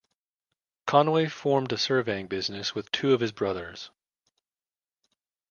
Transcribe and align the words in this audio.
Conway 0.87 1.27
formed 1.27 1.71
a 1.71 1.77
surveying 1.77 2.25
business 2.25 2.73
with 2.73 2.91
two 2.91 3.13
of 3.13 3.19
his 3.19 3.31
brothers. 3.31 3.91